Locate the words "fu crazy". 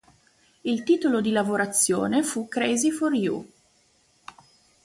2.23-2.89